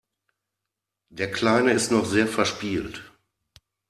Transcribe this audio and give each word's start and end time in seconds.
Der 1.09 1.29
Kleine 1.31 1.73
ist 1.73 1.91
noch 1.91 2.05
sehr 2.05 2.25
verspielt. 2.25 3.03